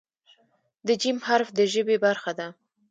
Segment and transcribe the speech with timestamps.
[0.87, 2.47] د "ج" حرف د ژبې برخه ده.